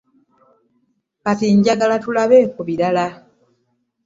[1.23, 3.05] Kati njagala tulabe ku bibala.